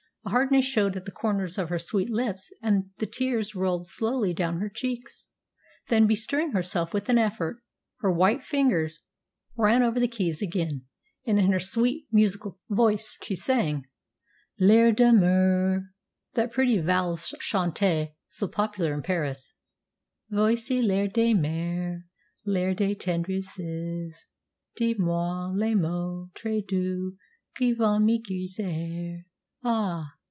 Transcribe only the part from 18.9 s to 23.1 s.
in Paris: Voici l'heure d'aimer, l'heure des